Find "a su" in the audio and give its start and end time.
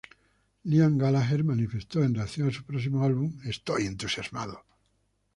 2.49-2.63